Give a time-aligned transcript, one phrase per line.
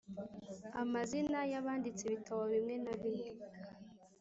[0.81, 3.29] Amazina y abanditse ibitabo bimwe na bimwe